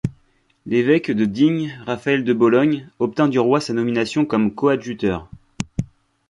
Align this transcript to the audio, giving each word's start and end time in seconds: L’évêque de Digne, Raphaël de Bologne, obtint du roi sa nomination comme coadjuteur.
L’évêque 0.65 1.11
de 1.11 1.25
Digne, 1.25 1.79
Raphaël 1.85 2.23
de 2.23 2.33
Bologne, 2.33 2.89
obtint 2.97 3.27
du 3.27 3.37
roi 3.37 3.61
sa 3.61 3.73
nomination 3.73 4.25
comme 4.25 4.51
coadjuteur. 4.55 5.29